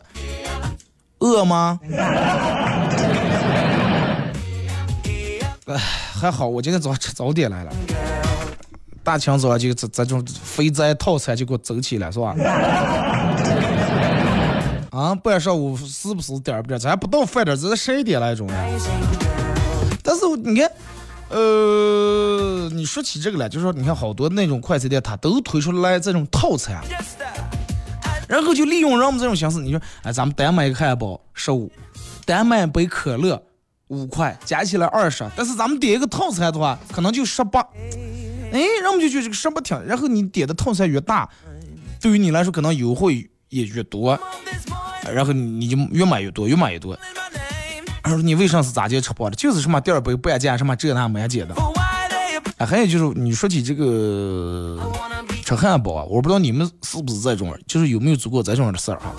[1.19, 1.79] 饿吗？
[5.65, 7.73] 哎，还好，我今天早上吃早点来了。
[9.03, 12.35] 大清早就这这种肥宅套餐就给我走起来，是吧？
[14.91, 16.79] 啊，不然上午是不是点不点？
[16.79, 18.47] 咱不到饭点，这是十一点来钟。
[20.03, 20.71] 但是你看。
[21.27, 26.79] 呃，你说起这个来，就是说，你看好多那种快餐店，它都推出来这种套餐，
[28.27, 31.71] 然后就利用人们这种形式，你说，哎，咱们单买一个汉堡十五，
[32.25, 33.41] 单买杯可乐
[33.87, 37.59] 五块，加起来二十，但是咱们点一个套餐的话，可能就十八，
[38.51, 41.29] 哎，人们就觉得这个十八挺，然后你点的套餐越大，
[42.01, 44.19] 对于你来说可能优惠也越多，
[45.13, 46.97] 然后你就越买越多，越买越多。
[48.03, 49.35] 他说：“你为啥是咋接吃饱的？
[49.35, 51.55] 就是什么第二杯半价，什么这那满减的。
[52.57, 54.79] 哎，还有就是你说起这个
[55.43, 59.11] 吃汉堡啊，我不知道你们是不是这种，就是有没有做过这种的事儿啊？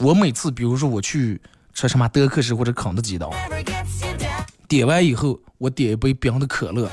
[0.00, 1.40] 我每次比如说我去
[1.74, 3.28] 吃什么德克士或者肯德基的，
[4.66, 6.88] 点完以后我点一杯冰的可乐，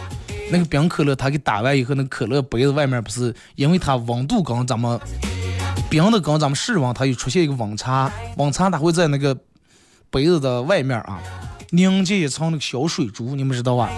[0.51, 4.99] 那个冰可乐它给打完以后，那可乐杯子外面不是因为它温度跟咱们
[5.89, 9.35] 冰的跟咱们室温，它又出现一个温差，温差它会在那个。”
[10.13, 11.21] 杯子的外面啊，
[11.69, 13.89] 凝结一层那个小水珠，你们知道吧？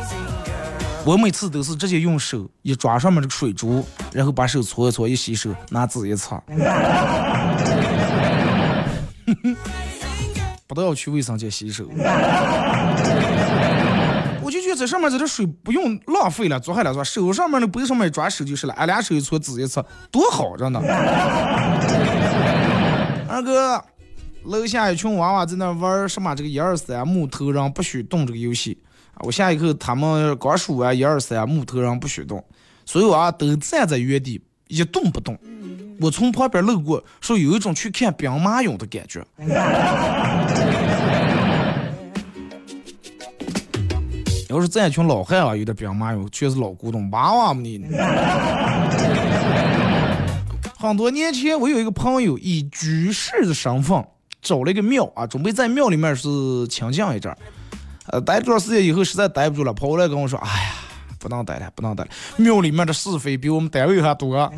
[1.03, 6.39] 我每次都是直接用手一抓上面这个水珠，然后把手搓一搓，一洗手，拿纸一擦。
[10.73, 11.85] 都要去卫生间洗手？
[14.45, 17.03] 我就觉得这上面这点水不用浪费了，做下来是吧？
[17.03, 20.81] 手上面的杯上面抓手就是了，俺俩手一搓滋一搓，多好着呢。
[23.29, 23.81] 二哥，
[24.43, 28.77] 楼下一群娃娃在那玩什么这个一二三木头人不许动这个游戏
[29.13, 29.23] 啊！
[29.23, 32.43] 我下一刻他们刚说完一二三木头人不许动，
[32.85, 34.41] 所有娃都站在原地
[34.73, 35.37] 一动不动。
[36.01, 39.23] 我从旁边路过，说有一种去看兵马俑的感觉。
[44.49, 47.87] 要是咱一群老汉啊，有点兵马俑，全是老古董，娃娃们呢。
[50.77, 54.03] 很多年前，我有一个朋友以居士的身份
[54.41, 57.37] 找了一个庙啊，准备在庙里面是清静一阵儿。
[58.07, 60.73] 呃，待一段时间以后实在待不住了，跑过来跟我说：“哎呀，
[61.23, 64.51] 不能待了，不能待了，庙里面的是非比我们单位还多。”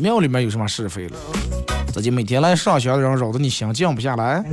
[0.00, 1.16] 庙里面有什么是非了？
[1.92, 4.44] 自己每天来上学的人扰得你心静不下来。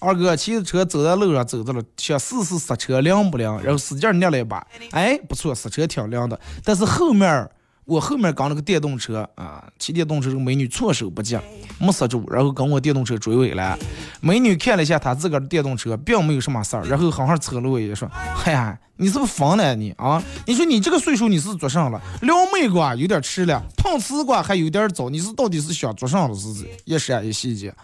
[0.00, 6.38] 二哥骑着车走在路上，走到了，想试试刹车灵不灵，然后使劲捏了一把，哎，不错，刹车挺灵的。
[6.62, 7.48] 但是后面
[7.86, 11.38] 我后面跟了个电动车啊，骑电动车这个美女措手不及，
[11.78, 13.78] 没刹住，然后跟我电动车追尾了。
[14.22, 18.10] 美女看了一下她自个儿的电动车，并没有什么事儿，然后好好扯了我一眼说
[18.46, 20.22] ：“哎呀，你是不是疯了你啊？
[20.46, 22.00] 你说你这个岁数你是做啥了？
[22.22, 26.34] 撩妹瓜有点迟了，碰瓷瓜还有点早，你是到底是想做啥了？
[26.34, 27.74] 是是一闪一细节。”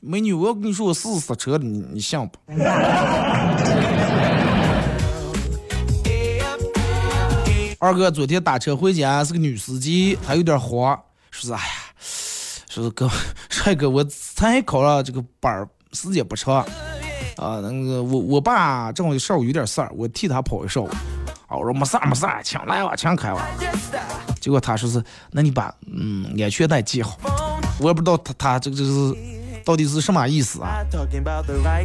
[0.00, 2.36] 美女，我要跟你说，我试试刹车的，你你信不？
[7.82, 10.96] 二哥昨天打车回家，是个女司机，她有点慌，
[11.32, 11.64] 说是哎呀，
[12.68, 13.10] 说是哥，
[13.50, 16.58] 帅哥，我才考了这个班儿，时间不长，
[17.38, 20.88] 啊，那个我我爸正好上午有点事儿，我替他跑一上午。
[21.48, 23.48] 啊，我说没事儿没事儿，请来吧，请开吧。
[24.40, 25.02] 结果他说是，
[25.32, 27.18] 那你把嗯安全带系好。
[27.80, 29.12] 我也不知道他他这个这是
[29.64, 30.86] 到底是什么意思啊？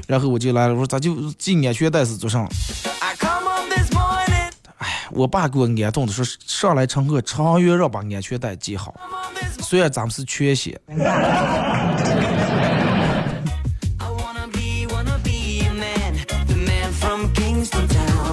[0.06, 2.48] 然后我就来了，我说咋就系安全带是做啥？
[5.18, 8.94] 我爸给我安顿的，说上来乘客长远让把安全带系好。
[9.62, 10.80] 虽然咱们是全险。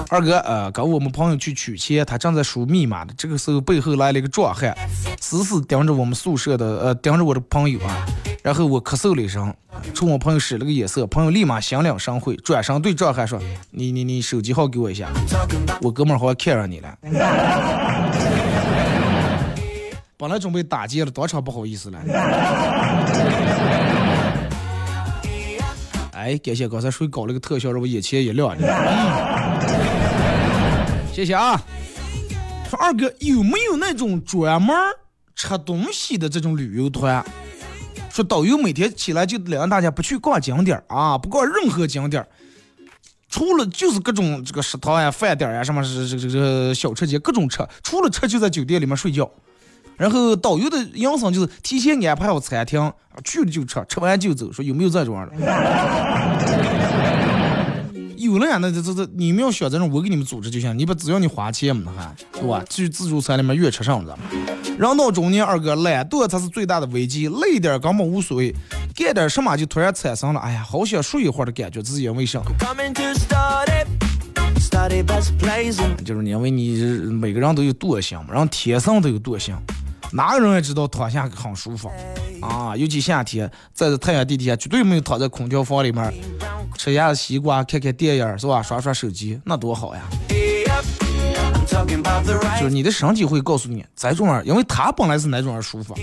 [0.09, 3.13] 二哥，呃，跟我们朋友去取钱，他正在输密码的。
[3.17, 4.77] 这个时候，背后来了一个壮汉，
[5.19, 8.05] 死死盯着我们宿舍的，呃，盯着我的朋友啊。
[8.43, 9.51] 然后我咳嗽了一声，
[9.95, 13.39] 冲我朋友使了个眼色，朋友立马心领神会，转身对壮汉说
[13.71, 15.09] ：“你你你手机号给我一下，
[15.81, 16.95] 我哥们儿好像看上你了。”
[20.17, 21.99] 本来准备打劫了，当场不好意思了。
[26.13, 28.55] 哎，感谢刚才谁搞了个特效，让我眼前一亮。
[31.15, 31.57] 谢谢啊！
[32.69, 34.75] 说二哥有没有那种专门
[35.33, 37.23] 吃东西的这种旅游团？
[38.09, 42.27] 说导游每天起来就领大家不去逛景点啊，不逛任何景点，
[43.29, 49.31] 除了就是各种这个食堂呀、饭店呀，什么是这个这个小吃街，各种吃，除了吃就在酒店里面睡觉。
[49.95, 52.91] 然后导游的养生就是提前安排好餐厅，
[53.23, 54.51] 去了就吃，吃完就走。
[54.51, 56.84] 说有没有这种的？
[58.17, 60.77] 有了呀，那这这这，你们要选这种，我给你们组织就行。
[60.77, 62.63] 你不只要你花钱嘛，还对吧？
[62.69, 64.17] 去自助餐里面越吃上了。
[64.77, 68.53] 人到中年，二哥懒惰才是最大的危机，累点根本无所谓，
[68.95, 72.41] 干点什么就突然产生了，哎呀，好想睡一会儿的感觉，自己因为啥？
[76.03, 79.55] 就是因为你每个人都有惰性嘛，人天生都有惰性。
[80.15, 81.91] 哪个人也知道躺下很舒服
[82.41, 86.13] 啊，尤其夏天，在这太阳地底下，绝对没有躺在空调房里面
[86.77, 88.61] 吃一下西瓜、看看电影是吧？
[88.61, 90.01] 刷刷手机，那多好呀！
[92.57, 95.93] 就是你的身体会告诉你，在这儿，因为他本来是哪种人舒服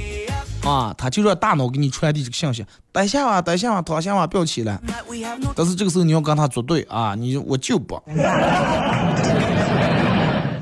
[0.62, 4.78] 啊，他就让大脑给你传递这个信息：待下吧，待下吧，躺下吧，不要起来。
[5.56, 7.94] 但是这个时候你要跟他作对啊，你我就不。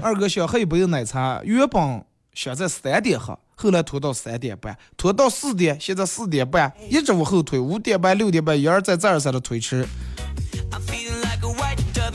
[0.03, 2.05] 二哥想喝一杯奶茶，原本。
[2.43, 9.87] 想在三点喝，后来拖到三点半，拖到四点，现在四点半，一直往后推，五点半、六点半，一而再、再而三的推迟。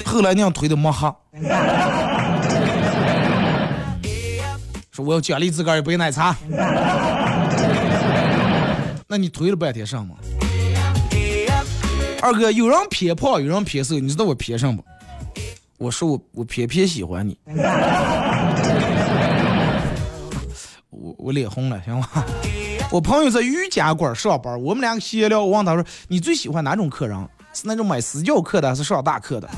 [0.04, 1.16] 后来娘推的没喝，
[4.90, 6.36] 说我要奖励自个儿一杯奶茶。
[9.08, 10.18] 那你推了半天什么？
[12.24, 14.84] 二哥，有人偏胖，有人偏瘦，你知道我偏什么不？
[15.78, 17.38] 我说我我偏偏喜欢你。
[21.18, 22.08] 我脸红了，行吗？
[22.92, 27.18] 我朋友在瑜伽馆上班，我们两个闲聊，我问他说：“你最喜欢哪种客人？
[27.54, 29.50] 是那种买私教课的，还是上大课的？”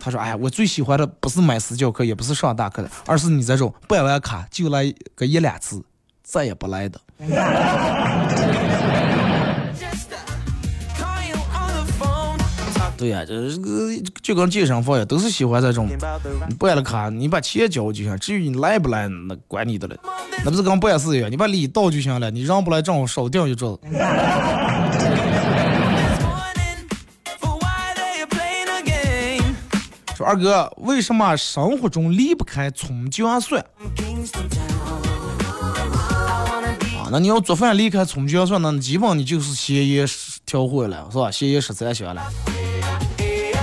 [0.00, 5.82] 他说：“哎呀，我最喜欢的不是买私教课，也不是上大课的，而是你这种办完卡就来个一两次，
[6.22, 7.00] 再也不来的。
[13.04, 13.90] 对呀、这这个
[14.22, 15.94] 就跟健身房也都是喜欢这种你
[16.58, 19.94] 办了卡，你把钱交就行，至于你来不来，那管你的了。
[20.42, 23.80] 那不是跟办事一样，你把礼到就行了，你让不来正好少掉一桌子。
[23.82, 24.00] this
[26.24, 26.88] morning.
[27.42, 29.54] For why they are playing a game.
[30.16, 33.62] 说二哥，为什么生活中离不开葱姜蒜
[36.96, 37.10] 啊？
[37.12, 40.08] 那你要做饭离开葱姜蒜，那基本你就是闲言
[40.46, 41.30] 挑货了，是吧？
[41.30, 42.22] 闲言十三香了。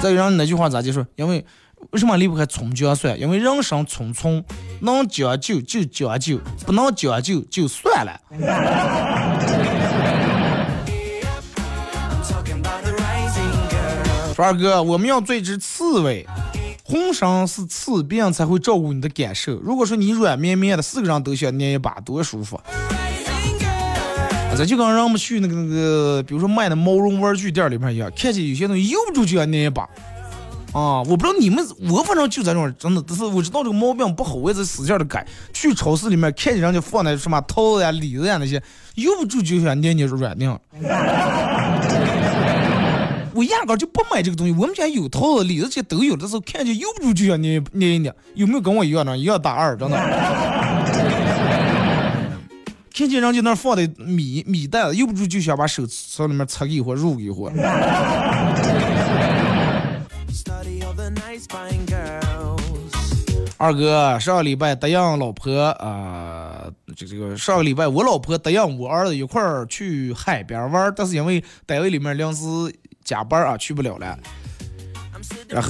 [0.02, 1.06] 再有人那句话咋结束？
[1.16, 1.45] 因为
[1.91, 3.20] 为什么离不开葱姜蒜？
[3.20, 4.43] 因为人生匆匆，
[4.82, 8.20] 能将就就将就，不能将就就算了。
[14.36, 16.26] 二哥，我们要做一只刺猬，
[16.84, 19.60] 浑身是刺，别人才会照顾你的感受。
[19.62, 22.60] 如果说你软绵绵的，四个人都想捏一把，多舒服。
[24.58, 29.89] 咱就跟让我们去那个那个，比如说卖的毛绒玩具店里面一样，看见有些东西由不住就要捏一把。
[30.74, 35.26] 啊，我不知道你们，我反正就这种，真的，但是我知道这个毛病不好，我也在使劲的改。
[35.52, 38.62] 去超市里面看见人家放的什么桃子呀、李子呀那些，
[38.95, 40.58] 由不住就想捏捏软硬。
[43.34, 48.14] 我压根就不买这个东西，我们家有桃子、李子这些都有，但是看见由不住就想捏捏一捏。
[48.36, 49.18] 有没有跟我一样的？
[49.18, 49.97] 一样大二，真的。
[52.93, 57.53] 看见人家那儿放的米米袋子，又不住就想把手从里面插一会儿，入一会儿。
[60.31, 62.51] Study of the nice fine girls.
[63.57, 66.65] 二哥，上个礼拜答应老婆啊、
[66.95, 72.43] 这这个上个礼拜我老婆答应我儿子一块儿去海边玩儿，但是因为单位里面临时
[73.03, 74.17] 加班啊，去不了了。
[75.47, 75.69] 然后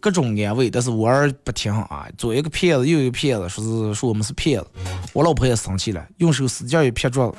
[0.00, 4.66] 各种安慰，但是我儿不听啊，左一个骗子，右一个骗子，说是说我们是骗子。
[5.12, 7.38] 我老婆也生气了，用手使劲一撇桌子，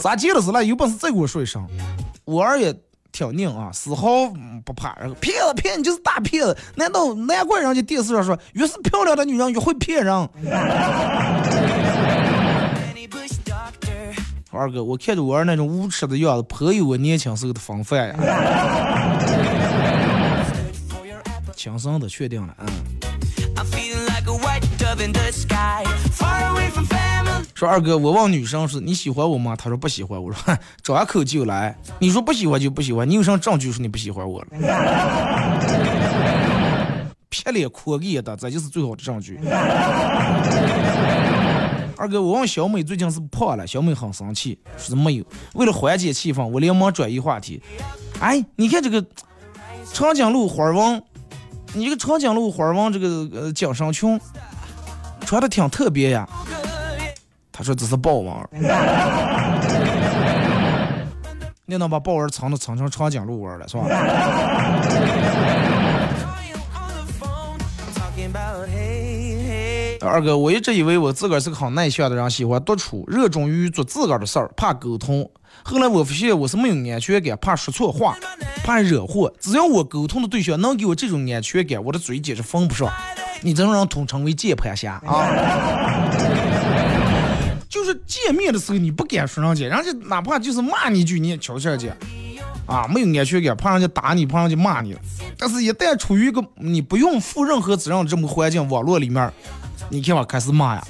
[0.00, 0.64] 咋接了是了？
[0.64, 1.66] 有本事再给我说一声。
[2.24, 2.74] 我儿也
[3.10, 4.08] 挺拧啊，丝毫
[4.64, 4.96] 不怕。
[4.98, 10.14] 然后骗子骗你就是大骗子，难道难怪人家电视上说，越是漂亮的女人越会骗人？
[14.54, 18.14] 二哥，我看着我儿那种无耻的样子，颇有我年轻时候的风范呀。
[21.62, 22.66] 轻声的确定了，嗯。
[27.54, 29.54] 说二哥，我问女生是你喜欢我吗？
[29.54, 30.20] 她说不喜欢。
[30.20, 34.48] 我说 哼张口就来，你说不喜欢就不喜欢，你有啥证据说你不喜欢我了？
[37.30, 39.38] 撇脸阔个的，这就是最好的证据。
[41.96, 45.24] 二哥，我问小美最近是不胖了，小美很生气，说是没有。
[45.54, 47.62] 为了缓解气氛，我连忙转移话题。
[48.18, 49.06] 哎，你看这个
[49.92, 51.00] 长颈鹿花纹，
[51.74, 54.20] 你这个长颈鹿花王这个呃颈上裙
[55.24, 56.28] 穿的挺特别呀。
[57.50, 58.34] 他说这是豹纹，
[61.66, 63.84] 你能把豹纹藏的藏成长颈鹿纹了是吧？
[70.04, 75.30] 二哥，我一直以为我自个儿是个很内向的人，喜欢独处，热衷于做自个儿的事儿，怕沟通。
[75.62, 78.16] 后来我发现我是没有安全感，怕说错话，
[78.64, 79.32] 怕惹祸。
[79.38, 82.90] 只要我沟通的对象能给我这种安全感，我的嘴简直封不上。
[83.42, 86.10] 你这种人统称为键盘侠啊！
[87.68, 91.92] 就是见面的时候你不敢说上去，人家哪怕就是骂你一句，你也瞧瞧去。
[92.66, 94.96] 啊，没有安全感，怕人家打你，怕人家骂你。
[95.36, 99.32] 但是，一旦处于一个你不用负任何责任的这么个环境，网络里面，
[99.92, 100.82] 你看我，开始骂呀。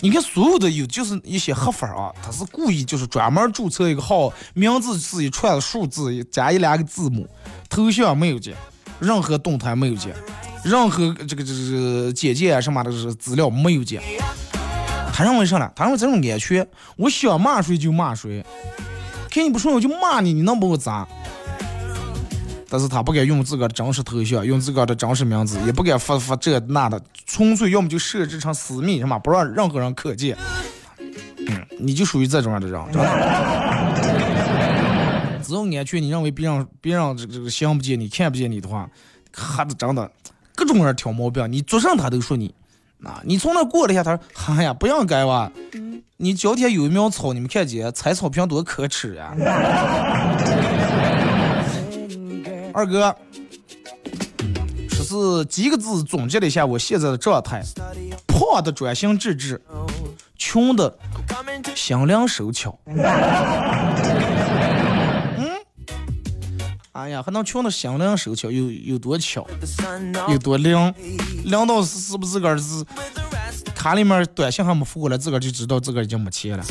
[0.00, 7.28] 你看所有的有就是一些黑粉啊，他是故意就是专门注册一个号，名字是一串数字加一两个字母，
[7.68, 8.52] 头像没有加，
[9.00, 10.10] 任何动态没有加，
[10.62, 13.98] 任何这个这个简介啊什么的资料没有加。
[15.12, 15.68] 他认为啥呢？
[15.74, 16.64] 他认为这种安全，
[16.96, 18.46] 我想骂谁就骂谁，
[19.28, 21.08] 看你不顺眼我就骂你，你能把我咋？
[22.68, 30.36] 但是他不敢用自个儿的真实头像，用自个儿的真实名字，也不敢发发这那的，纯粹要么就设置成私密，什么不让任何人可见。
[30.98, 33.08] 嗯，你就属于这种样的人，真的。
[35.42, 38.86] 只要安全，你认为别人别人这个这个想不见你、看不见你的话，
[39.32, 40.10] 哈子真的
[40.54, 42.54] 各种人挑毛病，你做啥他都说你。
[43.04, 44.20] 啊，你从那过了一下，他说
[44.58, 45.48] ：“哎呀，不让改哇！
[46.16, 49.32] 你脚底下有一苗草，你们看见踩草坪多可耻呀！”
[52.78, 53.12] 二哥，
[54.88, 57.60] 说是几个字总结了一下我现在的状态：
[58.28, 59.60] 胖的专心致志，
[60.36, 60.96] 穷的
[61.74, 62.78] 心灵手巧。
[62.86, 62.96] 嗯，
[66.92, 69.44] 哎呀，还能穷的心灵手巧有有多巧，
[70.28, 70.94] 有多灵，
[71.42, 72.84] 灵到是不是自个儿是
[73.74, 76.64] 卡里面短信还没付过来，自个儿就知道自个儿已经没钱了。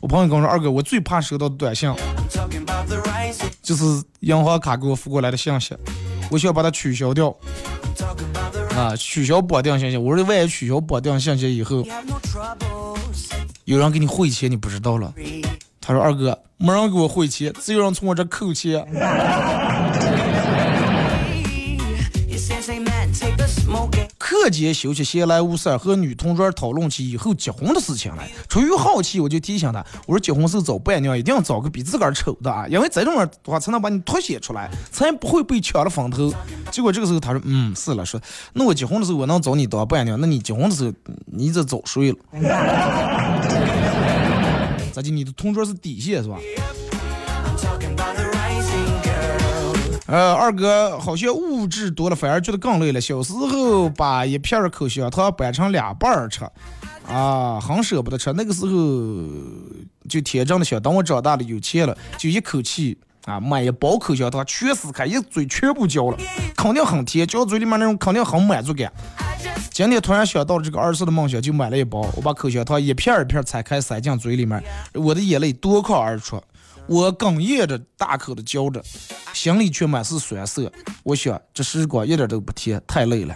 [0.00, 1.94] 我朋友跟我说，二哥，我最怕收到短信，
[3.62, 3.84] 就是
[4.20, 5.76] 银行卡给我付过来的信息，
[6.30, 7.34] 我需要把它取消掉
[8.76, 9.96] 啊，取消绑定信息。
[9.96, 11.84] 我说万一取消绑定信息以后，
[13.64, 15.12] 有人给你汇钱，你不知道了。
[15.80, 18.86] 他说二哥，没人给我汇钱，只有人从我这扣钱。
[24.42, 28.28] 课间休息闲来无事儿，和女同桌讨论起以后结婚的事情来。
[28.48, 36.34] 出于好奇，我就提醒他，我说结婚时候找伴娘一定要找个比自个儿丑的啊，因为这种人的话才能把你凸显出来，才不会被抢了风头。
[36.72, 38.20] 结果这个时候他说，嗯，是了，说
[38.52, 40.92] 那我结婚的时候我能找你当伴娘，那你结婚的时候
[41.26, 42.18] 你这早睡了。
[44.92, 45.08] 咋的？
[45.08, 46.36] 你的同桌是底线是吧？
[50.12, 53.00] 呃，二哥好像物质多了，反而觉得更累了。
[53.00, 56.44] 小时候把一片儿口香糖掰成两半儿吃，
[57.08, 58.30] 啊，很舍不得吃。
[58.34, 58.70] 那个时候
[60.10, 66.18] 就天真的想，等我长大了有钱了，就一口气啊买一包口香糖，全撕开，一嘴全部嚼了，
[66.54, 68.92] 肯定很甜，嚼嘴里面那种肯定很满足感。
[69.70, 76.38] 今天突然想到了这个儿时的梦想，就买了一包，我把口香糖一片儿一片儿拆开塞进嘴里面，我的眼泪夺眶而出。
[76.88, 78.82] 我哽咽着，大口的嚼着，
[79.32, 80.70] 心里却满是酸涩。
[81.02, 83.34] 我想，这时光一点都不甜，太累了，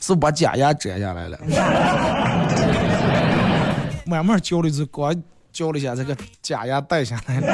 [0.00, 1.38] 是把假牙摘下来了。
[4.06, 5.14] 慢慢嚼了一次，光
[5.52, 7.48] 嚼了一下，这个假牙带下来了。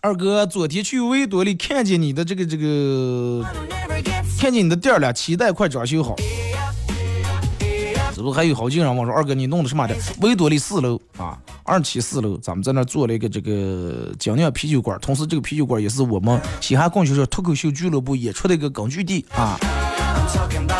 [0.02, 3.44] 二哥，昨天去维多利看见你的这个这个，
[4.40, 6.16] 看见你的店了，期待快装修好。
[8.32, 9.94] 还有好几个人问说，二哥你弄的什么的？
[10.20, 19.56] 维多利四楼啊，二期四楼，咱们在那儿做了一个这个精酿啤酒馆，同时这个啤酒馆也是我们嘻哈供销社脱口秀俱乐部演出的一个根据地啊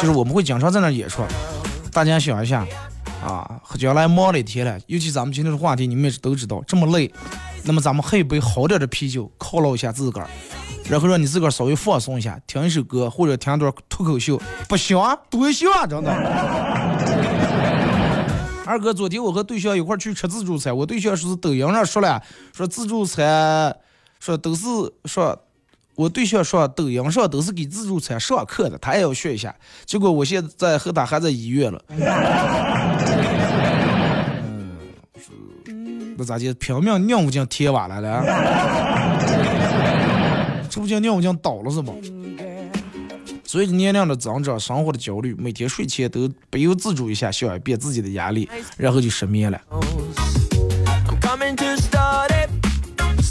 [0.01, 1.23] 就是我们会经常在那儿演出。
[1.93, 2.67] 大家想一下
[3.25, 7.13] 啊，将来忙了一天了，尤其咱们今天的话题，你们也都知道，这么累，
[7.65, 10.29] 那么咱们喝一杯好点的啤酒，犒劳一下自个儿。
[10.89, 17.30] 然后让你自个儿稍微放松一下，听一首歌或者听段脱口秀，不行啊，多行啊，真的。
[18.71, 23.77] 二哥，昨天我和对象一块儿去吃自助餐，我对象说是抖音上说了，说自助餐，
[24.21, 24.65] 说都是
[25.07, 25.37] 说，
[25.97, 29.53] 我对象说抖音上都是给自助餐上课的，他也要学一下。
[29.85, 31.83] 结果我现在和他还在医院了。
[35.67, 36.55] 嗯，那咋的？
[36.55, 38.23] 拼命尿不进贴瓦来了？
[40.71, 41.93] 这不叫尿不进倒了是吧？
[43.53, 49.61] 随着年龄的增长，生活的焦虑，每天睡前都不由自主一下想一遍自己的压力，然后就失眠了。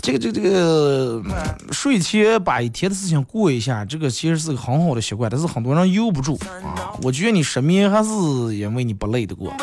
[0.02, 1.34] 这个这个这个，嗯
[1.72, 6.92] 睡前把一天的事情过一下，这个其实是个很好的习惯，但是很多人由不住啊。
[7.02, 8.10] 我觉得你失眠还是
[8.58, 9.54] 因为你不累得过。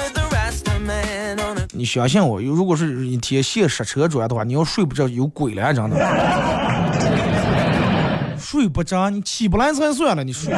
[1.74, 6.75] 你相信我，如果是一天线刹车转的话，你要睡不着有鬼了，真的。
[8.48, 10.54] 睡不着，你起不来才算了，你睡。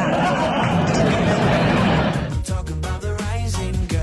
[2.45, 3.97] talking about the rising girl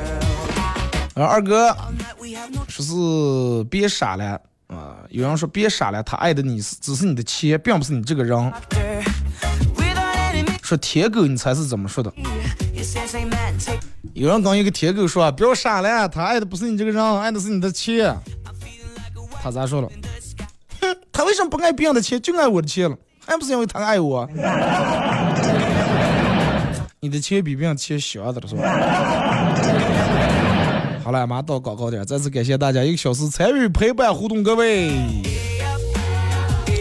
[1.14, 1.72] 呃，二哥
[2.66, 8.53] 说是别傻了啊、有人说别傻了，他爱的你是只是你的钱，并不是你这个人。
[10.61, 12.12] 说铁狗，你猜是怎么说的？
[14.14, 18.12] 有人跟一个铁狗说：“不要傻了，他爱的不是你这个人，爱的是你的钱。”
[19.41, 19.89] 他咋说了？
[20.80, 22.97] 哼， 他为什么不爱别人的钱，就爱我的钱了？
[23.27, 24.29] 还不是因为他爱我？
[27.01, 28.62] 你的钱比别人钱小的了是吧？
[31.05, 34.91] 好了，马上到广告点，再次感谢大家一个小时参与陪伴互动，各位。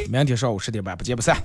[0.10, 1.36] 明天上午十点半不见不散。